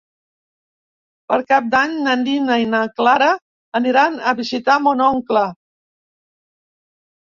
Per 1.33 1.37
Cap 1.51 1.67
d'Any 1.75 1.93
na 2.07 2.15
Nina 2.21 2.57
i 2.63 2.67
na 2.71 2.81
Clara 3.01 3.29
aniran 3.83 4.19
a 4.33 4.37
visitar 4.43 4.79
mon 4.87 5.05
oncle. 5.13 5.45